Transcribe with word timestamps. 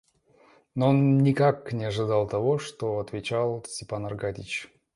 Но 0.73 0.87
он 0.89 1.19
никак 1.19 1.73
не 1.73 1.85
ожидал 1.85 2.27
того, 2.27 2.57
что 2.57 2.97
отвечал 2.97 3.63
Степан 3.67 4.07
Аркадьич. 4.07 4.67